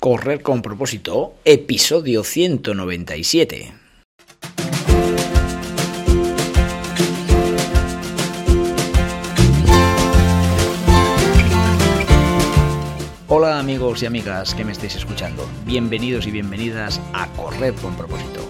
Correr 0.00 0.40
con 0.40 0.62
propósito, 0.62 1.34
episodio 1.44 2.24
197. 2.24 3.74
Hola 13.28 13.58
amigos 13.58 14.02
y 14.02 14.06
amigas 14.06 14.54
que 14.54 14.64
me 14.64 14.72
estáis 14.72 14.96
escuchando, 14.96 15.46
bienvenidos 15.66 16.26
y 16.26 16.30
bienvenidas 16.30 16.98
a 17.12 17.26
Correr 17.32 17.74
con 17.74 17.94
propósito, 17.94 18.49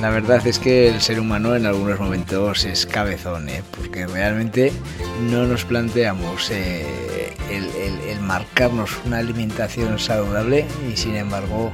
La 0.00 0.10
verdad 0.10 0.46
es 0.46 0.58
que 0.58 0.88
el 0.88 1.00
ser 1.00 1.18
humano 1.18 1.56
en 1.56 1.64
algunos 1.64 1.98
momentos 1.98 2.66
es 2.66 2.84
cabezón, 2.84 3.48
¿eh? 3.48 3.62
porque 3.74 4.06
realmente 4.06 4.70
no 5.30 5.46
nos 5.46 5.64
planteamos 5.64 6.50
eh, 6.50 7.34
el, 7.50 8.20
marcarnos 8.20 8.90
una 9.06 9.18
alimentación 9.18 9.98
saludable 9.98 10.66
y 10.90 10.96
sin 10.96 11.16
embargo 11.16 11.70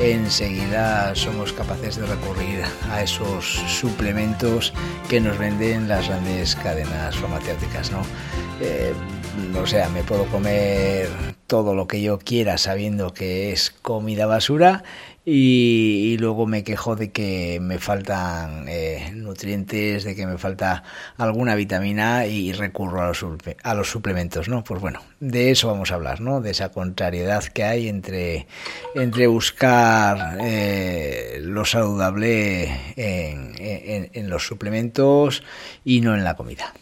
enseguida 0.00 1.14
somos 1.14 1.52
capaces 1.52 1.96
de 1.96 2.06
recurrir 2.06 2.62
a 2.90 3.02
esos 3.02 3.44
suplementos 3.68 4.74
que 5.08 5.20
nos 5.20 5.38
venden 5.38 5.88
las 5.88 6.08
grandes 6.08 6.56
cadenas 6.56 7.16
farmacéuticas. 7.16 7.90
¿no? 7.90 8.02
Eh, 8.60 8.92
o 9.60 9.66
sea, 9.66 9.88
me 9.88 10.02
puedo 10.02 10.26
comer 10.26 11.08
todo 11.46 11.74
lo 11.74 11.86
que 11.86 12.02
yo 12.02 12.18
quiera 12.18 12.58
sabiendo 12.58 13.14
que 13.14 13.52
es 13.52 13.70
comida 13.70 14.26
basura 14.26 14.84
y, 15.24 16.16
luego 16.18 16.46
me 16.46 16.64
quejo 16.64 16.96
de 16.96 17.12
que 17.12 17.58
me 17.60 17.78
faltan 17.78 18.66
eh, 18.68 19.12
nutrientes, 19.14 20.04
de 20.04 20.16
que 20.16 20.26
me 20.26 20.38
falta 20.38 20.82
alguna 21.16 21.54
vitamina 21.54 22.26
y 22.26 22.52
recurro 22.52 23.02
a 23.02 23.08
los, 23.08 23.24
a 23.62 23.74
los 23.74 23.90
suplementos, 23.90 24.48
¿no? 24.48 24.64
Pues 24.64 24.80
bueno, 24.80 25.00
de 25.20 25.50
eso 25.50 25.68
vamos 25.68 25.92
a 25.92 25.94
hablar, 25.94 26.20
¿no? 26.20 26.40
De 26.40 26.50
esa 26.50 26.70
contrariedad 26.70 27.44
que 27.44 27.64
hay 27.64 27.88
entre, 27.88 28.46
entre 28.94 29.26
buscar 29.28 30.38
eh, 30.40 31.38
lo 31.42 31.64
saludable 31.64 32.94
en, 32.96 34.10
en 34.12 34.30
los 34.30 34.46
suplementos 34.46 35.42
y 35.84 36.00
no 36.00 36.14
en 36.14 36.24
la 36.24 36.34
comida. 36.34 36.72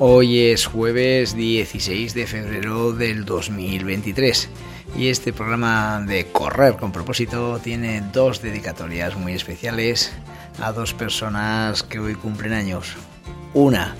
Hoy 0.00 0.40
es 0.40 0.66
jueves 0.66 1.36
16 1.36 2.14
de 2.14 2.26
febrero 2.26 2.92
del 2.92 3.24
2023 3.24 4.48
y 4.98 5.06
este 5.06 5.32
programa 5.32 6.04
de 6.04 6.26
Correr 6.32 6.74
con 6.74 6.90
propósito 6.90 7.60
tiene 7.62 8.02
dos 8.12 8.42
dedicatorias 8.42 9.14
muy 9.16 9.34
especiales 9.34 10.12
a 10.60 10.72
dos 10.72 10.94
personas 10.94 11.84
que 11.84 12.00
hoy 12.00 12.16
cumplen 12.16 12.54
años. 12.54 12.96
Una 13.52 13.94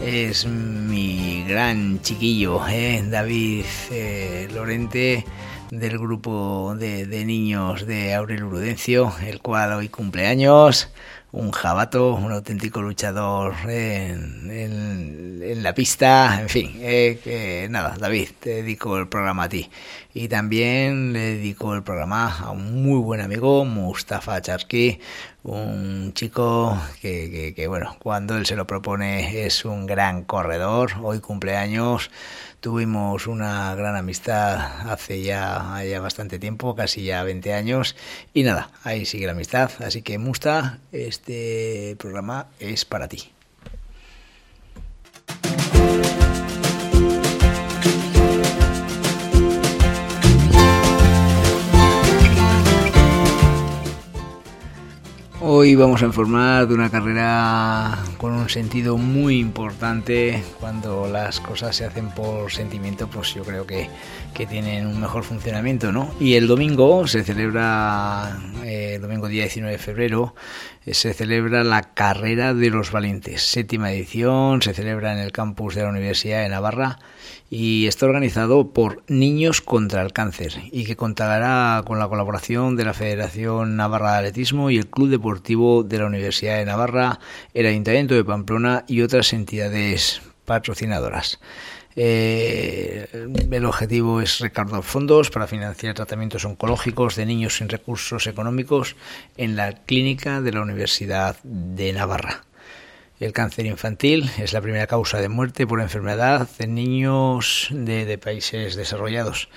es 0.00 0.46
mi 0.46 1.44
gran 1.46 2.02
chiquillo, 2.02 2.66
¿eh? 2.66 3.04
David 3.08 3.66
eh, 3.92 4.48
Lorente 4.52 5.24
del 5.70 5.96
grupo 5.96 6.74
de, 6.76 7.24
niños 7.24 7.86
de 7.86 8.14
Aurel 8.14 8.48
Prudencio, 8.48 9.12
el 9.24 9.40
cual 9.40 9.72
hoy 9.74 9.88
cumple 9.88 10.26
años 10.26 10.88
un 11.36 11.50
jabato, 11.52 12.14
un 12.14 12.32
auténtico 12.32 12.80
luchador 12.80 13.54
en, 13.68 14.50
en, 14.50 15.62
la 15.62 15.74
pista, 15.74 16.40
en 16.40 16.48
fin, 16.48 16.72
eh, 16.80 17.66
nada, 17.70 17.96
David, 17.98 18.28
te 18.40 18.50
dedico 18.62 18.96
el 18.96 19.08
programa 19.08 19.44
a 19.44 19.48
ti. 19.48 19.70
Y 20.14 20.28
también 20.28 21.12
le 21.12 21.36
dedico 21.36 21.74
el 21.74 21.82
programa 21.82 22.38
a 22.38 22.50
un 22.50 22.82
muy 22.82 22.98
buen 23.00 23.20
amigo, 23.20 23.64
Mustafa 23.66 24.40
Charsky, 24.40 24.98
un 25.42 26.12
chico 26.14 26.80
que, 27.00 27.52
que, 27.54 27.66
bueno, 27.68 27.96
cuando 27.98 28.36
él 28.36 28.46
se 28.46 28.56
lo 28.56 28.66
propone 28.66 29.44
es 29.44 29.64
un 29.64 29.86
gran 29.86 30.24
corredor, 30.24 30.92
hoy 31.02 31.20
cumpleaños, 31.20 32.10
tuvimos 32.60 33.26
una 33.26 33.74
gran 33.74 33.94
amistad 33.94 34.90
hace 34.90 35.22
ya, 35.22 35.84
ya 35.88 36.00
bastante 36.00 36.38
tiempo, 36.38 36.74
casi 36.74 37.04
ya 37.04 37.22
20 37.22 37.54
años, 37.54 37.94
y 38.34 38.42
nada, 38.42 38.70
ahí 38.82 39.04
sigue 39.04 39.26
la 39.26 39.32
amistad, 39.32 39.70
así 39.84 40.02
que 40.02 40.18
Musta, 40.18 40.80
este 40.90 41.25
programa 41.98 42.48
es 42.58 42.84
para 42.84 43.08
ti. 43.08 43.32
Hoy 55.48 55.76
vamos 55.76 56.02
a 56.02 56.06
informar 56.06 56.66
de 56.66 56.74
una 56.74 56.90
carrera 56.90 57.98
con 58.18 58.32
un 58.32 58.48
sentido 58.48 58.96
muy 58.96 59.38
importante. 59.38 60.42
Cuando 60.58 61.06
las 61.06 61.38
cosas 61.38 61.76
se 61.76 61.84
hacen 61.84 62.08
por 62.08 62.50
sentimiento, 62.50 63.06
pues 63.08 63.32
yo 63.34 63.44
creo 63.44 63.64
que, 63.64 63.88
tienen 64.48 64.86
un 64.86 65.00
mejor 65.00 65.22
funcionamiento, 65.22 65.92
¿no? 65.92 66.10
Y 66.18 66.34
el 66.34 66.48
domingo 66.48 67.06
se 67.06 67.22
celebra, 67.22 68.36
eh, 68.64 68.98
domingo 69.00 69.28
día 69.28 69.44
19 69.44 69.76
de 69.76 69.78
febrero, 69.78 70.34
se 70.94 71.14
celebra 71.14 71.64
la 71.64 71.82
Carrera 71.82 72.54
de 72.54 72.70
los 72.70 72.92
Valientes, 72.92 73.42
séptima 73.42 73.92
edición, 73.92 74.62
se 74.62 74.72
celebra 74.72 75.12
en 75.12 75.18
el 75.18 75.32
campus 75.32 75.74
de 75.74 75.82
la 75.82 75.88
Universidad 75.88 76.42
de 76.42 76.48
Navarra 76.48 76.98
y 77.50 77.86
está 77.86 78.06
organizado 78.06 78.72
por 78.72 79.02
Niños 79.08 79.60
contra 79.60 80.02
el 80.02 80.12
Cáncer 80.12 80.52
y 80.70 80.84
que 80.84 80.96
contará 80.96 81.82
con 81.84 81.98
la 81.98 82.08
colaboración 82.08 82.76
de 82.76 82.84
la 82.84 82.94
Federación 82.94 83.76
Navarra 83.76 84.12
de 84.12 84.18
Atletismo 84.18 84.70
y 84.70 84.78
el 84.78 84.86
Club 84.86 85.08
Deportivo 85.08 85.82
de 85.82 85.98
la 85.98 86.06
Universidad 86.06 86.58
de 86.58 86.64
Navarra, 86.64 87.18
el 87.52 87.66
Ayuntamiento 87.66 88.14
de 88.14 88.24
Pamplona 88.24 88.84
y 88.86 89.02
otras 89.02 89.32
entidades 89.32 90.22
patrocinadoras. 90.44 91.40
Eh, 91.98 93.08
el 93.50 93.64
objetivo 93.64 94.20
es 94.20 94.40
recaudar 94.40 94.82
fondos 94.82 95.30
para 95.30 95.46
financiar 95.46 95.94
tratamientos 95.94 96.44
oncológicos 96.44 97.16
de 97.16 97.24
niños 97.24 97.56
sin 97.56 97.70
recursos 97.70 98.26
económicos 98.26 98.96
en 99.38 99.56
la 99.56 99.72
clínica 99.72 100.42
de 100.42 100.52
la 100.52 100.60
Universidad 100.60 101.38
de 101.42 101.94
Navarra. 101.94 102.44
El 103.18 103.32
cáncer 103.32 103.64
infantil 103.64 104.30
es 104.36 104.52
la 104.52 104.60
primera 104.60 104.86
causa 104.86 105.18
de 105.18 105.30
muerte 105.30 105.66
por 105.66 105.80
enfermedad 105.80 106.46
en 106.58 106.74
niños 106.74 107.68
de, 107.70 108.18
países 108.18 108.76
desarrollados. 108.76 109.48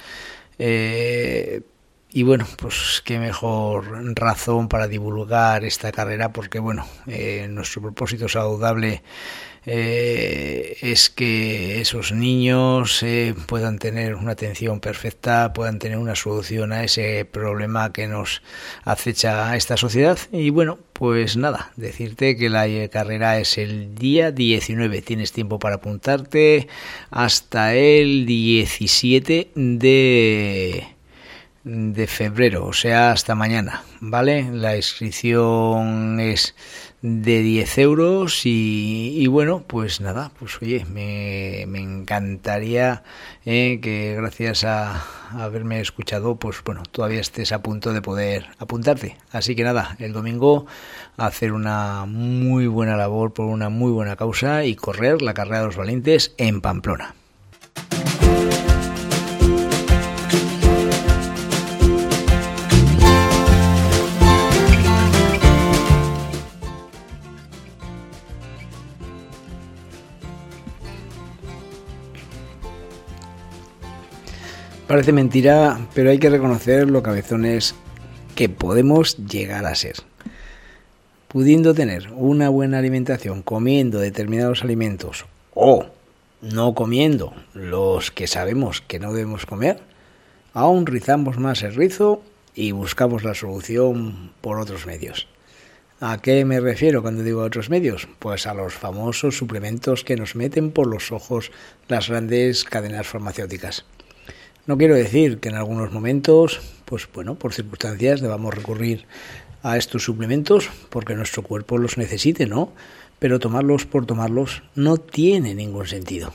Eh, 0.60 1.62
y 2.12 2.24
bueno, 2.24 2.48
pues 2.58 3.02
qué 3.06 3.20
mejor 3.20 3.86
razón 4.16 4.68
para 4.68 4.88
divulgar 4.88 5.64
esta 5.64 5.92
carrera 5.92 6.34
porque 6.34 6.60
bueno, 6.60 6.88
eh, 7.08 7.48
nuestro 7.50 7.84
propósito 7.84 8.28
saludable 8.28 9.04
eh, 9.66 10.78
es 10.82 11.12
que 11.12 11.82
esos 11.82 12.12
niños 12.12 13.04
eh, 13.04 13.36
puedan 13.46 13.78
tener 13.78 14.16
una 14.16 14.32
atención 14.32 14.80
perfecta, 14.80 15.54
puedan 15.54 15.78
tener 15.78 16.00
una 16.00 16.16
solución 16.16 16.72
a 16.74 16.84
ese 16.84 17.26
problema 17.26 17.94
que 17.94 18.08
nos 18.08 18.42
acecha 18.84 19.52
a 19.52 19.56
esta 19.56 19.78
sociedad. 19.78 20.18
Y 20.32 20.50
bueno, 20.50 20.80
pues 20.94 21.38
nada, 21.38 21.72
decirte 21.76 22.36
que 22.38 22.50
la 22.50 22.66
carrera 22.90 23.38
es 23.38 23.60
el 23.60 23.94
día 23.94 24.32
19, 24.32 25.04
tienes 25.04 25.32
tiempo 25.32 25.60
para 25.60 25.76
apuntarte 25.76 26.68
hasta 27.12 27.76
el 27.76 28.26
17 28.26 29.52
de 29.54 30.99
de 31.70 32.08
febrero, 32.08 32.66
o 32.66 32.74
sea, 32.74 33.12
hasta 33.12 33.36
mañana, 33.36 33.84
¿vale? 34.00 34.50
La 34.52 34.76
inscripción 34.76 36.20
es 36.20 36.56
de 37.04 37.42
10 37.42 37.78
euros 37.78 38.42
y, 38.44 39.28
bueno, 39.28 39.64
pues 39.68 40.02
nada, 40.02 40.32
pues 40.40 40.60
oye, 40.64 40.84
me, 40.86 41.66
me 41.68 41.80
encantaría 41.80 43.04
eh, 43.46 43.80
que 43.84 44.16
gracias 44.18 44.64
a, 44.64 45.04
haberme 45.32 45.80
escuchado, 45.80 46.38
pues 46.38 46.64
bueno, 46.64 46.82
todavía 46.90 47.22
estés 47.22 47.52
a 47.52 47.62
punto 47.62 47.94
de 47.94 48.02
poder 48.02 48.48
apuntarte. 48.58 49.18
Así 49.32 49.56
que 49.56 49.64
nada, 49.64 49.96
el 50.00 50.12
domingo 50.12 50.66
hacer 51.18 51.54
una 51.54 52.06
muy 52.08 52.66
buena 52.66 52.98
labor 52.98 53.32
por 53.32 53.46
una 53.46 53.70
muy 53.70 53.92
buena 53.92 54.16
causa 54.16 54.66
y 54.66 54.76
correr 54.76 55.22
la 55.22 55.36
carrera 55.36 55.60
de 55.60 55.66
los 55.68 55.78
valientes 55.78 56.34
en 56.38 56.62
Pamplona. 56.62 57.14
Parece 74.90 75.12
mentira, 75.12 75.88
pero 75.94 76.10
hay 76.10 76.18
que 76.18 76.32
reconocer 76.32 76.90
lo 76.90 77.04
cabezones 77.04 77.76
que 78.34 78.50
podemos 78.50 79.18
llegar 79.18 79.68
a 79.68 79.76
ser. 79.76 79.98
Pudiendo 81.28 81.76
tener 81.76 82.10
una 82.12 82.50
buena 82.50 82.80
alimentación 82.80 83.44
comiendo 83.44 84.00
determinados 84.00 84.64
alimentos 84.64 85.28
o 85.54 85.86
no 86.42 86.74
comiendo 86.74 87.36
los 87.54 88.10
que 88.10 88.26
sabemos 88.26 88.82
que 88.82 88.98
no 88.98 89.14
debemos 89.14 89.46
comer, 89.46 89.80
aún 90.56 90.88
rizamos 90.88 91.38
más 91.38 91.62
el 91.62 91.76
rizo 91.76 92.24
y 92.56 92.72
buscamos 92.72 93.24
la 93.24 93.36
solución 93.36 94.32
por 94.42 94.60
otros 94.60 94.88
medios. 94.88 95.28
¿A 96.00 96.18
qué 96.18 96.46
me 96.46 96.60
refiero 96.60 97.04
cuando 97.04 97.22
digo 97.22 97.44
otros 97.44 97.70
medios? 97.70 98.08
Pues 98.18 98.48
a 98.48 98.56
los 98.56 98.74
famosos 98.74 99.38
suplementos 99.38 100.04
que 100.04 100.16
nos 100.16 100.36
meten 100.36 100.72
por 100.72 100.88
los 100.88 101.12
ojos 101.12 101.52
las 101.88 102.10
grandes 102.10 102.64
cadenas 102.64 103.06
farmacéuticas. 103.06 103.86
No 104.66 104.78
quiero 104.78 104.96
decir 104.96 105.40
que 105.40 105.50
en 105.50 105.56
algunos 105.56 105.92
momentos, 105.92 106.60
pues 106.86 107.08
bueno, 107.14 107.36
por 107.36 107.54
circunstancias 107.54 108.22
debamos 108.22 108.54
recurrir 108.54 109.06
a 109.64 109.78
estos 109.78 110.04
suplementos 110.04 110.70
porque 110.90 111.16
nuestro 111.16 111.44
cuerpo 111.44 111.78
los 111.78 111.98
necesite, 111.98 112.46
¿no? 112.46 112.72
Pero 113.20 113.40
tomarlos 113.40 113.86
por 113.86 114.06
tomarlos 114.06 114.64
no 114.76 114.98
tiene 114.98 115.56
ningún 115.56 115.88
sentido. 115.88 116.34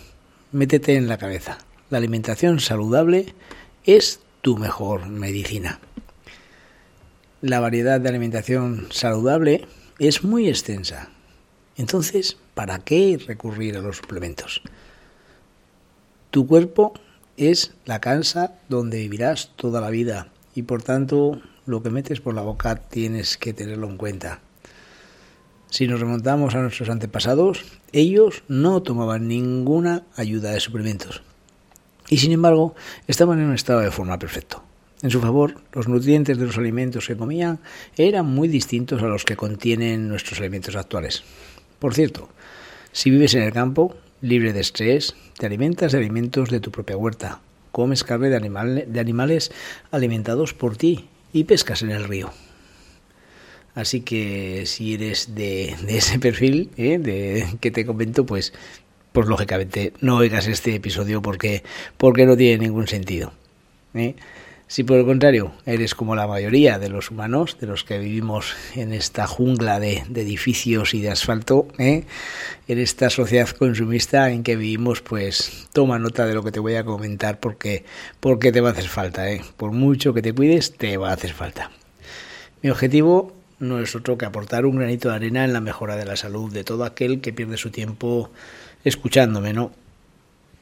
Métete 0.52 0.96
en 0.96 1.08
la 1.08 1.18
cabeza. 1.18 1.58
La 1.90 1.98
alimentación 1.98 2.60
saludable 2.60 3.34
es 3.84 4.20
tu 4.42 4.56
mejor 4.56 5.06
medicina. 5.08 5.80
La 7.40 7.60
variedad 7.60 8.00
de 8.00 8.08
alimentación 8.08 8.88
saludable 8.90 9.66
es 9.98 10.24
muy 10.24 10.48
extensa. 10.48 11.10
Entonces, 11.76 12.36
¿para 12.54 12.78
qué 12.78 13.18
recurrir 13.26 13.76
a 13.76 13.82
los 13.82 13.98
suplementos? 13.98 14.62
Tu 16.30 16.46
cuerpo 16.46 16.94
es 17.36 17.72
la 17.84 18.00
casa 18.00 18.54
donde 18.68 18.98
vivirás 18.98 19.50
toda 19.56 19.80
la 19.80 19.90
vida 19.90 20.28
y 20.54 20.62
por 20.62 20.82
tanto 20.82 21.40
lo 21.66 21.82
que 21.82 21.90
metes 21.90 22.20
por 22.20 22.34
la 22.34 22.42
boca 22.42 22.76
tienes 22.76 23.36
que 23.36 23.52
tenerlo 23.52 23.88
en 23.88 23.96
cuenta. 23.96 24.40
Si 25.70 25.88
nos 25.88 25.98
remontamos 25.98 26.54
a 26.54 26.60
nuestros 26.60 26.88
antepasados, 26.88 27.64
ellos 27.92 28.44
no 28.46 28.82
tomaban 28.82 29.26
ninguna 29.26 30.04
ayuda 30.14 30.52
de 30.52 30.60
suplementos. 30.60 31.22
Y 32.08 32.18
sin 32.18 32.32
embargo, 32.32 32.74
estaban 33.08 33.40
en 33.40 33.46
un 33.46 33.54
estado 33.54 33.80
de 33.80 33.90
forma 33.90 34.18
perfecto. 34.18 34.62
En 35.02 35.10
su 35.10 35.20
favor, 35.20 35.56
los 35.72 35.88
nutrientes 35.88 36.38
de 36.38 36.46
los 36.46 36.56
alimentos 36.56 37.06
que 37.06 37.16
comían 37.16 37.58
eran 37.96 38.26
muy 38.26 38.48
distintos 38.48 39.02
a 39.02 39.06
los 39.06 39.24
que 39.24 39.36
contienen 39.36 40.08
nuestros 40.08 40.38
alimentos 40.38 40.76
actuales. 40.76 41.24
Por 41.78 41.94
cierto, 41.94 42.28
si 42.92 43.10
vives 43.10 43.34
en 43.34 43.42
el 43.42 43.52
campo, 43.52 43.96
libre 44.24 44.54
de 44.54 44.60
estrés, 44.60 45.14
te 45.38 45.44
alimentas 45.44 45.92
de 45.92 45.98
alimentos 45.98 46.48
de 46.48 46.58
tu 46.58 46.70
propia 46.70 46.96
huerta, 46.96 47.40
comes 47.72 48.04
carne 48.04 48.30
de, 48.30 48.86
de 48.86 49.00
animales 49.00 49.52
alimentados 49.90 50.54
por 50.54 50.76
ti 50.76 51.08
y 51.34 51.44
pescas 51.44 51.82
en 51.82 51.90
el 51.90 52.04
río. 52.04 52.32
Así 53.74 54.00
que 54.00 54.64
si 54.64 54.94
eres 54.94 55.34
de, 55.34 55.76
ese 55.88 56.18
perfil 56.18 56.70
¿eh? 56.78 56.98
de, 56.98 57.58
que 57.60 57.70
te 57.70 57.84
comento, 57.84 58.24
pues, 58.24 58.54
pues 59.12 59.26
lógicamente 59.26 59.92
no 60.00 60.16
oigas 60.16 60.46
este 60.46 60.74
episodio 60.74 61.20
porque, 61.20 61.62
porque 61.98 62.24
no 62.24 62.34
tiene 62.34 62.64
ningún 62.64 62.86
sentido. 62.86 63.32
¿eh? 63.92 64.14
Si 64.74 64.82
por 64.82 64.98
el 64.98 65.04
contrario 65.04 65.52
eres 65.66 65.94
como 65.94 66.16
la 66.16 66.26
mayoría 66.26 66.80
de 66.80 66.88
los 66.88 67.12
humanos, 67.12 67.58
de 67.60 67.68
los 67.68 67.84
que 67.84 68.00
vivimos 68.00 68.56
en 68.74 68.92
esta 68.92 69.28
jungla 69.28 69.78
de, 69.78 69.98
edificios 70.16 70.94
y 70.94 71.00
de 71.00 71.10
asfalto, 71.10 71.68
¿eh? 71.78 72.06
en 72.66 72.78
esta 72.80 73.08
sociedad 73.08 73.48
consumista 73.50 74.32
en 74.32 74.42
que 74.42 74.56
vivimos, 74.56 75.00
pues 75.00 75.68
toma 75.72 76.00
nota 76.00 76.26
de 76.26 76.34
lo 76.34 76.42
que 76.42 76.50
te 76.50 76.58
voy 76.58 76.74
a 76.74 76.82
comentar 76.82 77.38
porque, 77.38 77.84
porque 78.18 78.50
te 78.50 78.60
va 78.60 78.70
a 78.70 78.72
hacer 78.72 78.88
falta. 78.88 79.30
¿eh? 79.30 79.42
Por 79.56 79.70
mucho 79.70 80.12
que 80.12 80.22
te 80.22 80.32
cuides, 80.32 80.76
te 80.76 80.96
va 80.96 81.10
a 81.10 81.14
hacer 81.14 81.34
falta. 81.34 81.70
Mi 82.60 82.70
objetivo 82.70 83.32
no 83.60 83.78
es 83.78 83.94
otro 83.94 84.18
que 84.18 84.26
aportar 84.26 84.66
un 84.66 84.74
granito 84.74 85.08
de 85.08 85.14
arena 85.14 85.44
en 85.44 85.52
la 85.52 85.60
mejora 85.60 85.94
de 85.94 86.04
la 86.04 86.16
salud 86.16 86.52
de 86.52 86.64
todo 86.64 86.82
aquel 86.82 87.20
que 87.20 87.32
pierde 87.32 87.58
su 87.58 87.70
tiempo 87.70 88.32
escuchándome, 88.82 89.52
¿no? 89.52 89.70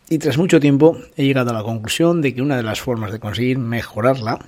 Y 0.08 0.19
tras 0.19 0.37
mucho 0.37 0.60
tiempo 0.60 0.99
he 1.16 1.25
llegado 1.25 1.50
a 1.50 1.54
la 1.54 1.62
conclusión 1.62 2.20
de 2.20 2.34
que 2.34 2.43
una 2.43 2.56
de 2.56 2.62
las 2.62 2.81
formas 2.81 3.12
de 3.12 3.20
conseguir 3.20 3.58
mejorarla, 3.58 4.44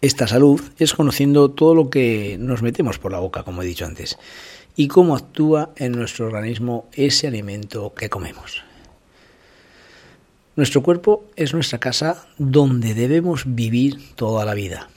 esta 0.00 0.26
salud, 0.26 0.60
es 0.78 0.94
conociendo 0.94 1.50
todo 1.50 1.74
lo 1.74 1.90
que 1.90 2.36
nos 2.38 2.62
metemos 2.62 2.98
por 2.98 3.12
la 3.12 3.18
boca, 3.18 3.42
como 3.42 3.62
he 3.62 3.66
dicho 3.66 3.86
antes, 3.86 4.18
y 4.76 4.88
cómo 4.88 5.16
actúa 5.16 5.70
en 5.76 5.92
nuestro 5.92 6.26
organismo 6.26 6.88
ese 6.92 7.26
alimento 7.26 7.94
que 7.94 8.10
comemos. 8.10 8.62
Nuestro 10.54 10.82
cuerpo 10.82 11.24
es 11.36 11.52
nuestra 11.52 11.78
casa 11.78 12.26
donde 12.38 12.94
debemos 12.94 13.42
vivir 13.46 14.14
toda 14.14 14.44
la 14.44 14.54
vida. 14.54 14.88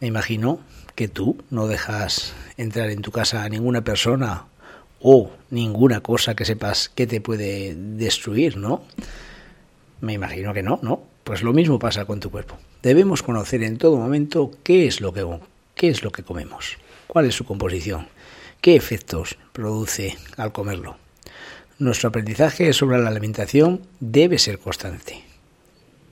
Me 0.00 0.06
imagino 0.06 0.60
que 0.94 1.08
tú 1.08 1.38
no 1.48 1.66
dejas 1.66 2.34
entrar 2.56 2.90
en 2.90 3.00
tu 3.00 3.10
casa 3.10 3.42
a 3.42 3.48
ninguna 3.48 3.82
persona 3.82 4.47
o 5.00 5.30
ninguna 5.50 6.00
cosa 6.00 6.34
que 6.34 6.44
sepas 6.44 6.88
que 6.88 7.06
te 7.06 7.20
puede 7.20 7.74
destruir, 7.76 8.56
¿no? 8.56 8.82
Me 10.00 10.12
imagino 10.12 10.52
que 10.52 10.62
no, 10.62 10.78
¿no? 10.82 11.02
Pues 11.24 11.42
lo 11.42 11.52
mismo 11.52 11.78
pasa 11.78 12.04
con 12.04 12.20
tu 12.20 12.30
cuerpo. 12.30 12.56
Debemos 12.82 13.22
conocer 13.22 13.62
en 13.62 13.78
todo 13.78 13.96
momento 13.96 14.50
qué 14.62 14.86
es 14.86 15.00
lo 15.00 15.12
que, 15.12 15.26
qué 15.74 15.88
es 15.88 16.02
lo 16.02 16.10
que 16.10 16.22
comemos, 16.22 16.78
cuál 17.06 17.26
es 17.26 17.34
su 17.34 17.44
composición, 17.44 18.08
qué 18.60 18.76
efectos 18.76 19.36
produce 19.52 20.16
al 20.36 20.52
comerlo. 20.52 20.96
Nuestro 21.78 22.08
aprendizaje 22.08 22.72
sobre 22.72 22.98
la 22.98 23.08
alimentación 23.08 23.82
debe 24.00 24.38
ser 24.38 24.58
constante. 24.58 25.22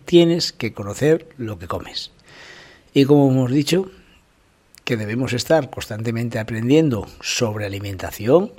Tienes 0.04 0.52
que 0.52 0.72
conocer 0.72 1.28
lo 1.38 1.58
que 1.58 1.66
comes. 1.66 2.12
Y 2.94 3.04
como 3.04 3.30
hemos 3.30 3.50
dicho, 3.50 3.90
que 4.84 4.96
debemos 4.96 5.32
estar 5.32 5.68
constantemente 5.68 6.38
aprendiendo 6.38 7.08
sobre 7.20 7.66
alimentación, 7.66 8.52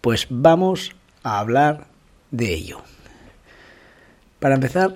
pues 0.00 0.26
vamos 0.30 0.92
a 1.22 1.38
hablar 1.38 1.86
de 2.30 2.54
ello. 2.54 2.82
Para 4.38 4.54
empezar, 4.54 4.94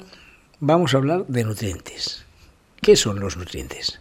vamos 0.61 0.95
a 0.95 0.99
hablar 0.99 1.27
de 1.27 1.45
nutrientes. 1.45 2.25
¿Qué 2.81 2.97
son 2.97 3.21
los 3.21 3.37
nutrientes? 3.37 4.01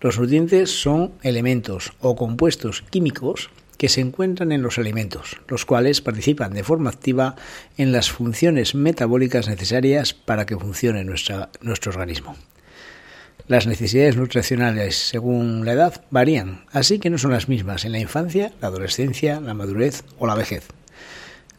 Los 0.00 0.18
nutrientes 0.18 0.70
son 0.70 1.12
elementos 1.22 1.92
o 2.00 2.16
compuestos 2.16 2.82
químicos 2.90 3.50
que 3.78 3.88
se 3.88 4.00
encuentran 4.00 4.52
en 4.52 4.62
los 4.62 4.78
alimentos, 4.78 5.36
los 5.48 5.64
cuales 5.64 6.00
participan 6.00 6.52
de 6.52 6.64
forma 6.64 6.90
activa 6.90 7.36
en 7.76 7.92
las 7.92 8.10
funciones 8.10 8.74
metabólicas 8.74 9.48
necesarias 9.48 10.14
para 10.14 10.46
que 10.46 10.56
funcione 10.56 11.04
nuestro 11.04 11.90
organismo. 11.90 12.36
Las 13.48 13.66
necesidades 13.66 14.16
nutricionales 14.16 14.96
según 14.96 15.64
la 15.64 15.72
edad 15.72 16.04
varían, 16.10 16.64
así 16.72 16.98
que 16.98 17.10
no 17.10 17.18
son 17.18 17.30
las 17.30 17.48
mismas 17.48 17.84
en 17.84 17.92
la 17.92 18.00
infancia, 18.00 18.52
la 18.60 18.68
adolescencia, 18.68 19.40
la 19.40 19.54
madurez 19.54 20.02
o 20.18 20.26
la 20.26 20.34
vejez. 20.34 20.66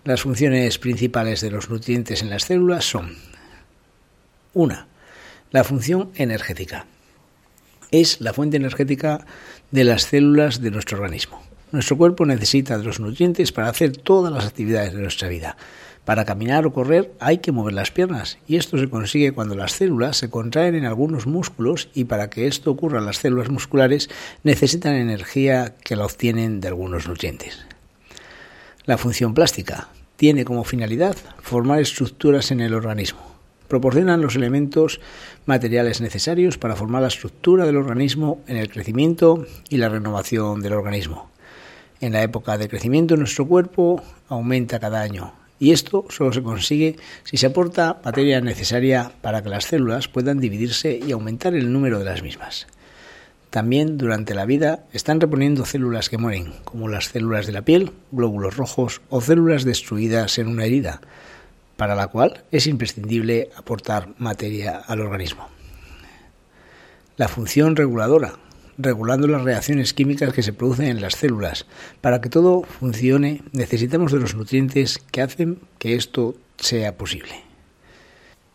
Las 0.03 0.21
funciones 0.21 0.79
principales 0.79 1.41
de 1.41 1.51
los 1.51 1.69
nutrientes 1.69 2.21
en 2.21 2.29
las 2.29 2.43
células 2.43 2.85
son 2.85 3.15
1. 4.53 4.87
La 5.51 5.63
función 5.63 6.11
energética. 6.15 6.85
Es 7.91 8.19
la 8.19 8.33
fuente 8.33 8.57
energética 8.57 9.25
de 9.71 9.83
las 9.83 10.03
células 10.03 10.61
de 10.61 10.71
nuestro 10.71 10.97
organismo. 10.97 11.41
Nuestro 11.71 11.97
cuerpo 11.97 12.25
necesita 12.25 12.77
de 12.77 12.83
los 12.83 12.99
nutrientes 12.99 13.51
para 13.51 13.69
hacer 13.69 13.95
todas 13.95 14.31
las 14.31 14.45
actividades 14.45 14.93
de 14.93 15.01
nuestra 15.01 15.27
vida, 15.27 15.57
para 16.07 16.23
caminar 16.23 16.65
o 16.65 16.71
correr 16.71 17.11
hay 17.19 17.39
que 17.39 17.51
mover 17.51 17.73
las 17.73 17.91
piernas 17.91 18.37
y 18.47 18.55
esto 18.55 18.77
se 18.77 18.89
consigue 18.89 19.33
cuando 19.33 19.55
las 19.55 19.73
células 19.73 20.15
se 20.15 20.29
contraen 20.29 20.73
en 20.73 20.85
algunos 20.85 21.27
músculos 21.27 21.89
y 21.93 22.05
para 22.05 22.29
que 22.29 22.47
esto 22.47 22.71
ocurra 22.71 23.01
las 23.01 23.17
células 23.17 23.49
musculares 23.49 24.09
necesitan 24.41 24.95
energía 24.95 25.75
que 25.83 25.97
la 25.97 26.05
obtienen 26.05 26.61
de 26.61 26.69
algunos 26.69 27.09
nutrientes. 27.09 27.65
La 28.85 28.97
función 28.97 29.33
plástica 29.33 29.89
tiene 30.15 30.45
como 30.45 30.63
finalidad 30.63 31.17
formar 31.41 31.81
estructuras 31.81 32.51
en 32.51 32.61
el 32.61 32.73
organismo. 32.73 33.19
Proporcionan 33.67 34.21
los 34.21 34.37
elementos 34.37 35.01
materiales 35.45 35.99
necesarios 35.99 36.57
para 36.57 36.77
formar 36.77 37.01
la 37.01 37.09
estructura 37.09 37.65
del 37.65 37.75
organismo 37.75 38.39
en 38.47 38.55
el 38.55 38.69
crecimiento 38.69 39.45
y 39.67 39.75
la 39.75 39.89
renovación 39.89 40.61
del 40.61 40.71
organismo. 40.71 41.29
En 41.99 42.13
la 42.13 42.23
época 42.23 42.57
de 42.57 42.69
crecimiento 42.69 43.17
nuestro 43.17 43.45
cuerpo 43.45 44.01
aumenta 44.29 44.79
cada 44.79 45.01
año 45.01 45.33
y 45.59 45.71
esto 45.71 46.05
solo 46.09 46.31
se 46.33 46.43
consigue 46.43 46.97
si 47.23 47.37
se 47.37 47.47
aporta 47.47 47.99
materia 48.03 48.41
necesaria 48.41 49.11
para 49.21 49.41
que 49.41 49.49
las 49.49 49.65
células 49.65 50.07
puedan 50.07 50.39
dividirse 50.39 50.99
y 51.05 51.11
aumentar 51.11 51.55
el 51.55 51.71
número 51.71 51.99
de 51.99 52.05
las 52.05 52.21
mismas. 52.21 52.67
También 53.49 53.97
durante 53.97 54.35
la 54.35 54.45
vida 54.45 54.85
están 54.91 55.21
reponiendo 55.21 55.65
células 55.65 56.09
que 56.09 56.17
mueren, 56.17 56.53
como 56.65 56.89
las 56.89 57.05
células 57.05 57.47
de 57.47 57.53
la 57.53 57.63
piel, 57.63 57.93
glóbulos 58.11 58.57
rojos 58.57 59.01
o 59.09 59.21
células 59.21 59.63
destruidas 59.63 60.37
en 60.37 60.47
una 60.47 60.65
herida, 60.65 61.01
para 61.77 61.95
la 61.95 62.07
cual 62.07 62.43
es 62.51 62.67
imprescindible 62.67 63.49
aportar 63.55 64.09
materia 64.17 64.77
al 64.85 64.99
organismo. 64.99 65.47
La 67.15 67.27
función 67.27 67.75
reguladora 67.75 68.33
regulando 68.77 69.27
las 69.27 69.43
reacciones 69.43 69.93
químicas 69.93 70.33
que 70.33 70.43
se 70.43 70.53
producen 70.53 70.85
en 70.87 71.01
las 71.01 71.15
células. 71.15 71.65
Para 72.01 72.21
que 72.21 72.29
todo 72.29 72.63
funcione 72.63 73.43
necesitamos 73.51 74.11
de 74.11 74.19
los 74.19 74.35
nutrientes 74.35 74.99
que 75.11 75.21
hacen 75.21 75.59
que 75.79 75.95
esto 75.95 76.35
sea 76.57 76.97
posible. 76.97 77.43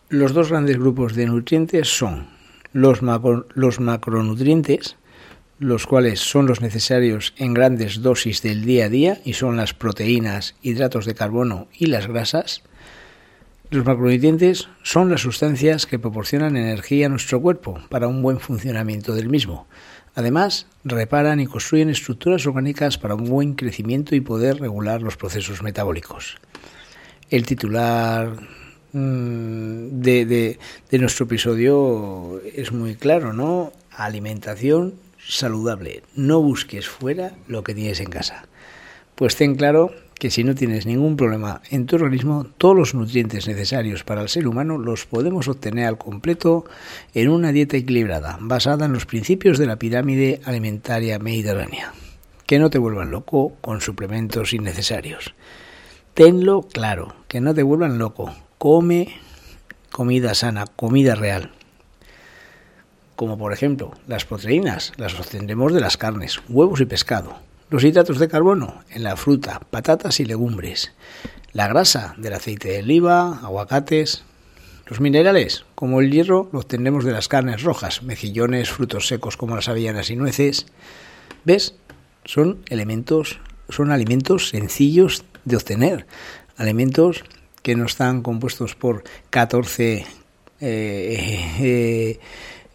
Los 0.08 0.34
dos 0.34 0.50
grandes 0.50 0.78
grupos 0.78 1.14
de 1.14 1.26
nutrientes 1.26 1.88
son 1.88 2.28
los, 2.72 3.02
macronutrientes, 3.02 4.96
los 5.58 5.86
cuales 5.86 6.20
son 6.20 6.46
los 6.46 6.60
necesarios 6.60 7.34
en 7.36 7.54
grandes 7.54 8.02
dosis 8.02 8.42
del 8.42 8.64
día 8.64 8.86
a 8.86 8.88
día 8.88 9.20
y 9.24 9.34
son 9.34 9.56
las 9.56 9.74
proteínas, 9.74 10.54
hidratos 10.62 11.06
de 11.06 11.14
carbono 11.14 11.68
y 11.72 11.86
las 11.86 12.08
grasas. 12.08 12.62
Los 13.70 13.86
macronutrientes 13.86 14.68
son 14.82 15.08
las 15.10 15.22
sustancias 15.22 15.86
que 15.86 15.98
proporcionan 15.98 16.58
energía 16.58 17.06
a 17.06 17.08
nuestro 17.08 17.40
cuerpo 17.40 17.80
para 17.88 18.06
un 18.06 18.20
buen 18.20 18.38
funcionamiento 18.38 19.14
del 19.14 19.30
mismo. 19.30 19.66
Además, 20.14 20.66
reparan 20.84 21.40
y 21.40 21.46
construyen 21.46 21.88
estructuras 21.88 22.46
orgánicas 22.46 22.98
para 22.98 23.14
un 23.14 23.24
buen 23.24 23.54
crecimiento 23.54 24.14
y 24.14 24.20
poder 24.20 24.60
regular 24.60 25.00
los 25.00 25.16
procesos 25.16 25.62
metabólicos. 25.62 26.36
El 27.30 27.46
titular 27.46 28.28
mm, 28.92 30.00
de, 30.00 30.58
de, 30.90 30.98
nuestro 30.98 31.24
episodio 31.24 32.40
es 32.54 32.72
muy 32.72 32.96
claro, 32.96 33.32
¿no? 33.32 33.72
Alimentación 33.90 34.94
saludable. 35.26 36.02
No 36.14 36.42
busques 36.42 36.88
fuera 36.88 37.32
lo 37.46 37.64
que 37.64 37.74
tienes 37.74 38.00
en 38.00 38.10
casa. 38.10 38.46
Pues 39.14 39.36
ten 39.36 39.54
claro 39.54 39.94
que 40.22 40.30
si 40.30 40.44
no 40.44 40.54
tienes 40.54 40.86
ningún 40.86 41.16
problema 41.16 41.62
en 41.68 41.84
tu 41.84 41.96
organismo, 41.96 42.46
todos 42.56 42.76
los 42.76 42.94
nutrientes 42.94 43.48
necesarios 43.48 44.04
para 44.04 44.22
el 44.22 44.28
ser 44.28 44.46
humano 44.46 44.78
los 44.78 45.04
podemos 45.04 45.48
obtener 45.48 45.84
al 45.86 45.98
completo 45.98 46.64
en 47.12 47.28
una 47.28 47.50
dieta 47.50 47.76
equilibrada, 47.76 48.38
basada 48.40 48.84
en 48.84 48.92
los 48.92 49.04
principios 49.04 49.58
de 49.58 49.66
la 49.66 49.80
pirámide 49.80 50.40
alimentaria 50.44 51.18
mediterránea. 51.18 51.92
Que 52.46 52.60
no 52.60 52.70
te 52.70 52.78
vuelvan 52.78 53.10
loco 53.10 53.56
con 53.60 53.80
suplementos 53.80 54.52
innecesarios. 54.52 55.34
Tenlo 56.14 56.62
claro, 56.72 57.16
que 57.26 57.40
no 57.40 57.52
te 57.52 57.64
vuelvan 57.64 57.98
loco. 57.98 58.32
Come 58.58 59.16
comida 59.90 60.34
sana, 60.34 60.66
comida 60.68 61.16
real. 61.16 61.50
Como 63.16 63.36
por 63.36 63.52
ejemplo, 63.52 63.90
las 64.06 64.24
proteínas 64.24 64.92
las 64.98 65.18
obtendremos 65.18 65.74
de 65.74 65.80
las 65.80 65.96
carnes, 65.96 66.40
huevos 66.48 66.80
y 66.80 66.84
pescado 66.84 67.40
los 67.72 67.84
hidratos 67.84 68.18
de 68.18 68.28
carbono 68.28 68.84
en 68.90 69.02
la 69.02 69.16
fruta, 69.16 69.62
patatas 69.70 70.20
y 70.20 70.26
legumbres. 70.26 70.92
La 71.54 71.68
grasa 71.68 72.14
del 72.18 72.34
aceite 72.34 72.68
de 72.68 72.80
oliva, 72.80 73.40
aguacates. 73.42 74.24
Los 74.84 75.00
minerales, 75.00 75.64
como 75.74 76.02
el 76.02 76.10
hierro, 76.10 76.50
los 76.52 76.64
obtenemos 76.64 77.02
de 77.02 77.12
las 77.12 77.28
carnes 77.28 77.62
rojas, 77.62 78.02
mejillones, 78.02 78.68
frutos 78.68 79.06
secos 79.06 79.38
como 79.38 79.56
las 79.56 79.70
avellanas 79.70 80.10
y 80.10 80.16
nueces. 80.16 80.66
¿Ves? 81.46 81.74
Son 82.26 82.58
elementos, 82.68 83.40
son 83.70 83.90
alimentos 83.90 84.50
sencillos 84.50 85.24
de 85.46 85.56
obtener. 85.56 86.06
Alimentos 86.58 87.24
que 87.62 87.74
no 87.74 87.86
están 87.86 88.20
compuestos 88.20 88.74
por 88.74 89.02
14 89.30 89.94
eh, 89.94 90.06
eh, 90.60 92.20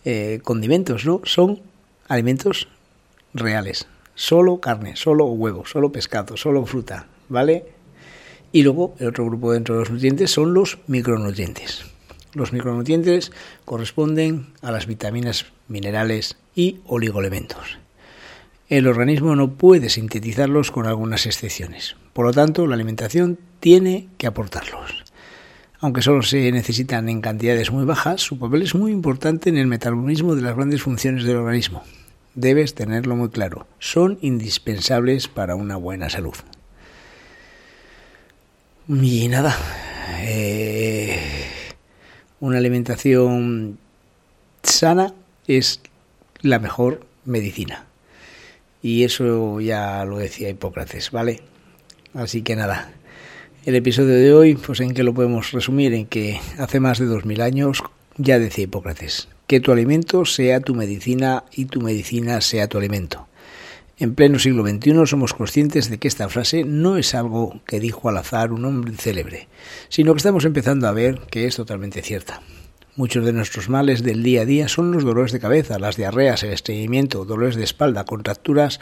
eh, 0.06 0.39
condimentos, 0.44 1.06
¿no? 1.06 1.22
Son 1.24 1.62
alimentos 2.08 2.68
reales, 3.36 3.86
solo 4.18 4.60
carne, 4.60 4.96
solo 4.96 5.26
huevo, 5.26 5.66
solo 5.66 5.92
pescado, 5.92 6.36
solo 6.36 6.66
fruta, 6.66 7.06
¿vale? 7.30 7.66
Y 8.52 8.64
luego 8.64 8.96
el 9.00 9.10
otro 9.10 9.26
grupo 9.26 9.54
dentro 9.54 9.76
de 9.76 9.82
los 9.82 9.92
nutrientes 9.92 10.32
son 10.32 10.54
los 10.56 10.80
micronutrientes. 10.88 11.86
Los 12.34 12.52
micronutrientes 12.52 13.32
corresponden 13.64 14.48
a 14.62 14.72
las 14.72 14.88
vitaminas, 14.88 15.46
minerales 15.68 16.36
y 16.56 16.80
oligoelementos. 16.88 17.78
El 18.70 18.88
organismo 18.88 19.36
no 19.36 19.54
puede 19.54 19.90
sintetizarlos 19.90 20.72
con 20.72 20.88
algunas 20.88 21.26
excepciones. 21.28 21.96
Por 22.14 22.26
lo 22.26 22.34
tanto, 22.34 22.66
la 22.66 22.74
alimentación 22.74 23.38
tiene 23.60 24.10
que 24.18 24.28
aportarlos. 24.28 25.06
Aunque 25.80 26.02
solo 26.02 26.24
se 26.24 26.52
necesitan 26.52 27.08
en 27.08 27.22
cantidades 27.22 27.72
muy 27.72 27.86
bajas, 27.86 28.22
su 28.22 28.40
papel 28.40 28.64
es 28.64 28.74
muy 28.74 28.92
importante 28.92 29.50
en 29.50 29.58
el 29.58 29.68
metabolismo 29.68 30.36
de 30.36 30.42
las 30.42 30.56
grandes 30.56 30.82
funciones 30.82 31.24
del 31.24 31.38
organismo, 31.38 31.84
debes 32.38 32.75
tenerlo 32.75 33.15
muy 33.15 33.29
claro. 33.29 33.67
Son 33.79 34.20
indispensables 34.22 35.27
para 35.27 35.56
una 35.56 35.75
buena 35.75 36.10
salud. 36.10 36.36
Y 38.88 39.27
nada, 39.27 39.58
eh, 40.20 41.20
una 42.39 42.60
alimentación 42.60 43.79
sana 44.63 45.13
es 45.48 45.82
la 46.41 46.60
mejor 46.60 47.06
medicina. 47.25 47.86
Y 48.84 49.03
eso 49.03 49.60
ya 49.60 50.06
lo 50.06 50.20
decía 50.20 50.50
Hipócrates, 50.50 51.10
¿vale? 51.12 51.41
Así 52.13 52.44
que 52.44 52.56
nada, 52.56 52.91
el 53.65 53.75
episodio 53.75 54.13
de 54.13 54.34
hoy, 54.34 54.56
pues 54.56 54.79
en 54.79 54.94
que 54.94 55.03
lo 55.03 55.13
podemos 55.13 55.51
resumir, 55.51 55.94
en 55.94 56.06
que 56.06 56.39
hace 56.60 56.79
más 56.79 57.00
de 57.00 57.06
dos 57.06 57.25
mil 57.25 57.41
años 57.41 57.82
ya 58.18 58.40
decía 58.40 58.66
Hipócrates, 58.66 59.28
que 59.48 59.60
tu 59.60 59.72
alimento 59.72 60.26
sea 60.26 60.60
tu 60.60 60.76
medicina 60.76 61.44
y 61.52 61.66
tu 61.66 61.82
medicina 61.82 62.42
sea 62.42 62.68
tu 62.68 62.78
alimento. 62.78 63.28
En 64.00 64.14
pleno 64.14 64.38
siglo 64.38 64.64
XXI 64.68 65.08
somos 65.08 65.34
conscientes 65.34 65.90
de 65.90 65.98
que 65.98 66.08
esta 66.08 66.30
frase 66.30 66.64
no 66.64 66.98
es 66.98 67.16
algo 67.16 67.62
que 67.66 67.80
dijo 67.80 68.10
al 68.10 68.18
azar 68.18 68.52
un 68.52 68.66
hombre 68.66 68.94
célebre, 68.96 69.48
sino 69.90 70.14
que 70.14 70.18
estamos 70.18 70.46
empezando 70.46 70.88
a 70.88 70.92
ver 70.92 71.22
que 71.32 71.48
es 71.48 71.56
totalmente 71.56 72.04
cierta. 72.04 72.42
Muchos 72.96 73.26
de 73.26 73.34
nuestros 73.34 73.70
males 73.70 74.04
del 74.04 74.24
día 74.24 74.42
a 74.42 74.46
día 74.46 74.68
son 74.68 74.92
los 74.92 75.04
dolores 75.04 75.32
de 75.32 75.40
cabeza, 75.40 75.80
las 75.80 75.98
diarreas, 75.98 76.44
el 76.44 76.52
estreñimiento, 76.52 77.26
dolores 77.26 77.56
de 77.56 77.64
espalda, 77.64 78.06
contracturas 78.06 78.80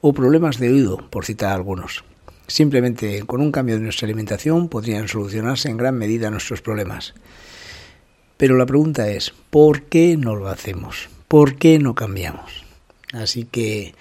o 0.00 0.12
problemas 0.12 0.58
de 0.58 0.70
oído, 0.70 0.98
por 1.10 1.24
citar 1.24 1.52
algunos. 1.52 2.04
Simplemente 2.46 3.22
con 3.26 3.42
un 3.42 3.52
cambio 3.52 3.76
de 3.76 3.82
nuestra 3.82 4.06
alimentación 4.06 4.68
podrían 4.68 5.06
solucionarse 5.06 5.68
en 5.68 5.76
gran 5.76 5.98
medida 5.98 6.30
nuestros 6.30 6.62
problemas. 6.62 7.14
Pero 8.38 8.56
la 8.56 8.66
pregunta 8.66 9.08
es, 9.08 9.34
¿por 9.50 9.82
qué 9.82 10.16
no 10.16 10.36
lo 10.36 10.48
hacemos? 10.48 11.08
¿Por 11.26 11.56
qué 11.56 11.80
no 11.80 11.96
cambiamos? 11.96 12.64
Así 13.12 13.44
que 13.44 13.94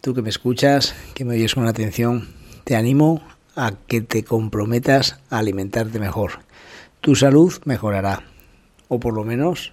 tú 0.00 0.14
que 0.14 0.22
me 0.22 0.30
escuchas, 0.30 0.94
que 1.14 1.26
me 1.26 1.34
oyes 1.34 1.54
con 1.54 1.68
atención, 1.68 2.30
te 2.64 2.74
animo 2.74 3.22
a 3.54 3.74
que 3.86 4.00
te 4.00 4.24
comprometas 4.24 5.20
a 5.28 5.38
alimentarte 5.38 5.98
mejor. 5.98 6.40
Tu 7.02 7.16
salud 7.16 7.52
mejorará. 7.66 8.22
O 8.88 8.98
por 8.98 9.12
lo 9.12 9.24
menos, 9.24 9.72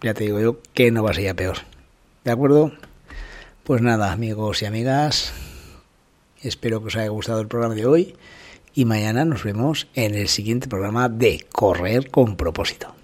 ya 0.00 0.14
te 0.14 0.24
digo 0.24 0.40
yo, 0.40 0.60
que 0.72 0.90
no 0.90 1.02
vas 1.02 1.18
a 1.18 1.30
a 1.30 1.34
peor. 1.34 1.58
¿De 2.24 2.30
acuerdo? 2.30 2.72
Pues 3.62 3.82
nada, 3.82 4.10
amigos 4.10 4.62
y 4.62 4.64
amigas, 4.64 5.34
espero 6.40 6.80
que 6.80 6.86
os 6.86 6.96
haya 6.96 7.08
gustado 7.08 7.42
el 7.42 7.48
programa 7.48 7.74
de 7.74 7.84
hoy 7.84 8.14
y 8.76 8.84
mañana 8.84 9.24
nos 9.24 9.42
vemos 9.42 9.88
en 9.94 10.14
el 10.14 10.28
siguiente 10.28 10.68
programa 10.68 11.08
de 11.08 11.44
Correr 11.50 12.10
con 12.10 12.36
propósito. 12.36 12.94